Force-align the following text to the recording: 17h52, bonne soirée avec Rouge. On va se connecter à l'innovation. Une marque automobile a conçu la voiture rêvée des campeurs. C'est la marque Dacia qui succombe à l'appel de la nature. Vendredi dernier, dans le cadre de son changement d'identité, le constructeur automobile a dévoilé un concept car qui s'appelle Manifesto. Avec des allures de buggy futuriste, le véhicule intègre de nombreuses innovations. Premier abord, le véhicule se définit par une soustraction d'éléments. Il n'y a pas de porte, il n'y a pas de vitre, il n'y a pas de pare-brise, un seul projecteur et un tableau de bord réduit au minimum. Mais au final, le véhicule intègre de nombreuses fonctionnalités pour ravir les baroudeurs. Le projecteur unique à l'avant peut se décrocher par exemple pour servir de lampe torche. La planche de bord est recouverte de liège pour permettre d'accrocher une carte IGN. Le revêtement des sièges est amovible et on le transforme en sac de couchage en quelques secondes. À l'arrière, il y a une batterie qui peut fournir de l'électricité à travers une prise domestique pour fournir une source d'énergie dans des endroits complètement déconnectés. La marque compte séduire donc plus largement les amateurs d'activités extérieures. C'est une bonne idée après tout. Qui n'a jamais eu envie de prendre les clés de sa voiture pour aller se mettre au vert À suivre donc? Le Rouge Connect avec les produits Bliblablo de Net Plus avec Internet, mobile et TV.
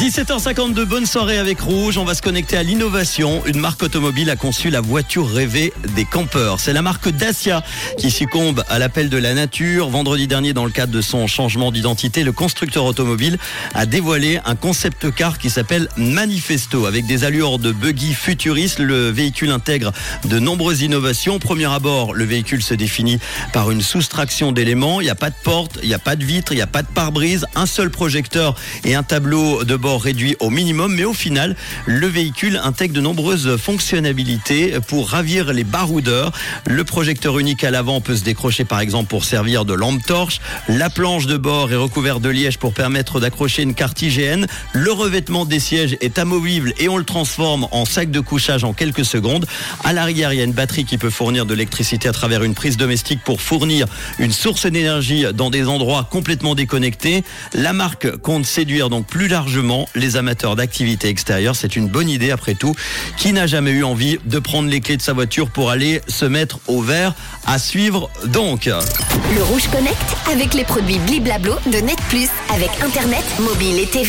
17h52, 0.00 0.84
bonne 0.84 1.04
soirée 1.04 1.36
avec 1.36 1.60
Rouge. 1.60 1.98
On 1.98 2.06
va 2.06 2.14
se 2.14 2.22
connecter 2.22 2.56
à 2.56 2.62
l'innovation. 2.62 3.44
Une 3.44 3.60
marque 3.60 3.82
automobile 3.82 4.30
a 4.30 4.36
conçu 4.36 4.70
la 4.70 4.80
voiture 4.80 5.28
rêvée 5.28 5.74
des 5.94 6.06
campeurs. 6.06 6.58
C'est 6.58 6.72
la 6.72 6.80
marque 6.80 7.10
Dacia 7.10 7.62
qui 7.98 8.10
succombe 8.10 8.64
à 8.70 8.78
l'appel 8.78 9.10
de 9.10 9.18
la 9.18 9.34
nature. 9.34 9.90
Vendredi 9.90 10.26
dernier, 10.26 10.54
dans 10.54 10.64
le 10.64 10.70
cadre 10.70 10.90
de 10.90 11.02
son 11.02 11.26
changement 11.26 11.70
d'identité, 11.70 12.24
le 12.24 12.32
constructeur 12.32 12.86
automobile 12.86 13.36
a 13.74 13.84
dévoilé 13.84 14.40
un 14.46 14.54
concept 14.54 15.14
car 15.14 15.36
qui 15.36 15.50
s'appelle 15.50 15.86
Manifesto. 15.98 16.86
Avec 16.86 17.04
des 17.04 17.24
allures 17.24 17.58
de 17.58 17.70
buggy 17.70 18.14
futuriste, 18.14 18.78
le 18.78 19.10
véhicule 19.10 19.50
intègre 19.50 19.92
de 20.24 20.38
nombreuses 20.38 20.80
innovations. 20.80 21.38
Premier 21.38 21.70
abord, 21.70 22.14
le 22.14 22.24
véhicule 22.24 22.62
se 22.62 22.72
définit 22.72 23.18
par 23.52 23.70
une 23.70 23.82
soustraction 23.82 24.50
d'éléments. 24.50 25.02
Il 25.02 25.04
n'y 25.04 25.10
a 25.10 25.14
pas 25.14 25.28
de 25.28 25.36
porte, 25.44 25.78
il 25.82 25.88
n'y 25.88 25.94
a 25.94 25.98
pas 25.98 26.16
de 26.16 26.24
vitre, 26.24 26.52
il 26.52 26.56
n'y 26.56 26.62
a 26.62 26.66
pas 26.66 26.80
de 26.80 26.88
pare-brise, 26.88 27.44
un 27.54 27.66
seul 27.66 27.90
projecteur 27.90 28.54
et 28.84 28.94
un 28.94 29.02
tableau 29.02 29.62
de 29.62 29.76
bord 29.76 29.89
réduit 29.98 30.36
au 30.40 30.50
minimum. 30.50 30.94
Mais 30.94 31.04
au 31.04 31.12
final, 31.12 31.56
le 31.86 32.06
véhicule 32.06 32.60
intègre 32.62 32.94
de 32.94 33.00
nombreuses 33.00 33.56
fonctionnalités 33.56 34.74
pour 34.86 35.10
ravir 35.10 35.52
les 35.52 35.64
baroudeurs. 35.64 36.32
Le 36.66 36.84
projecteur 36.84 37.38
unique 37.38 37.64
à 37.64 37.70
l'avant 37.70 38.00
peut 38.00 38.16
se 38.16 38.24
décrocher 38.24 38.64
par 38.64 38.80
exemple 38.80 39.08
pour 39.08 39.24
servir 39.24 39.64
de 39.64 39.74
lampe 39.74 40.04
torche. 40.04 40.40
La 40.68 40.90
planche 40.90 41.26
de 41.26 41.36
bord 41.36 41.72
est 41.72 41.76
recouverte 41.76 42.20
de 42.20 42.28
liège 42.28 42.58
pour 42.58 42.74
permettre 42.74 43.20
d'accrocher 43.20 43.62
une 43.62 43.74
carte 43.74 44.00
IGN. 44.02 44.46
Le 44.72 44.92
revêtement 44.92 45.44
des 45.44 45.60
sièges 45.60 45.96
est 46.00 46.18
amovible 46.18 46.72
et 46.78 46.88
on 46.88 46.96
le 46.96 47.04
transforme 47.04 47.66
en 47.70 47.84
sac 47.84 48.10
de 48.10 48.20
couchage 48.20 48.64
en 48.64 48.72
quelques 48.72 49.04
secondes. 49.04 49.46
À 49.84 49.92
l'arrière, 49.92 50.32
il 50.32 50.38
y 50.38 50.40
a 50.42 50.44
une 50.44 50.52
batterie 50.52 50.84
qui 50.84 50.98
peut 50.98 51.10
fournir 51.10 51.46
de 51.46 51.54
l'électricité 51.54 52.08
à 52.08 52.12
travers 52.12 52.42
une 52.42 52.54
prise 52.54 52.76
domestique 52.76 53.20
pour 53.24 53.40
fournir 53.40 53.86
une 54.18 54.32
source 54.32 54.66
d'énergie 54.66 55.24
dans 55.34 55.50
des 55.50 55.66
endroits 55.66 56.06
complètement 56.10 56.54
déconnectés. 56.54 57.24
La 57.54 57.72
marque 57.72 58.16
compte 58.18 58.46
séduire 58.46 58.90
donc 58.90 59.06
plus 59.06 59.28
largement 59.28 59.79
les 59.94 60.16
amateurs 60.16 60.56
d'activités 60.56 61.08
extérieures. 61.08 61.56
C'est 61.56 61.76
une 61.76 61.88
bonne 61.88 62.08
idée 62.08 62.30
après 62.30 62.54
tout. 62.54 62.74
Qui 63.16 63.32
n'a 63.32 63.46
jamais 63.46 63.70
eu 63.70 63.84
envie 63.84 64.18
de 64.24 64.38
prendre 64.38 64.68
les 64.68 64.80
clés 64.80 64.96
de 64.96 65.02
sa 65.02 65.12
voiture 65.12 65.50
pour 65.50 65.70
aller 65.70 66.00
se 66.08 66.24
mettre 66.24 66.58
au 66.66 66.82
vert 66.82 67.14
À 67.46 67.58
suivre 67.58 68.10
donc? 68.26 68.66
Le 68.66 69.42
Rouge 69.42 69.68
Connect 69.70 69.96
avec 70.30 70.54
les 70.54 70.64
produits 70.64 70.98
Bliblablo 70.98 71.54
de 71.66 71.78
Net 71.78 71.98
Plus 72.08 72.28
avec 72.54 72.70
Internet, 72.82 73.24
mobile 73.40 73.78
et 73.78 73.86
TV. 73.86 74.08